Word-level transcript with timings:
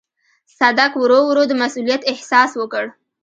صدک 0.57 0.91
ورو 0.97 1.19
ورو 1.25 1.43
د 1.47 1.53
مسووليت 1.61 2.01
احساس 2.11 2.51
وکړ. 2.57 2.85